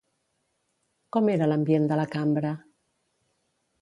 [1.17, 2.55] Com era l'ambient de la cambra?